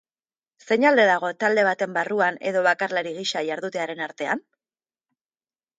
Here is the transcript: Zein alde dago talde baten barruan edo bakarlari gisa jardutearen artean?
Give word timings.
Zein 0.69 0.87
alde 0.89 1.03
dago 1.09 1.29
talde 1.43 1.65
baten 1.67 1.93
barruan 1.99 2.41
edo 2.53 2.65
bakarlari 2.69 3.15
gisa 3.19 3.45
jardutearen 3.53 4.05
artean? 4.09 4.45